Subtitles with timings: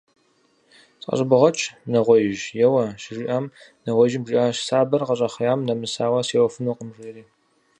[1.03, 3.45] –СӀэщӀыбогъэкӀ, нэгъуеижь, еуэ,– щыжиӀэм
[3.83, 7.23] нэгъуеижьым жиӀащ: «Сабэр къыщыхъеям нэмысауэ сеуэфынукъым»,– жери.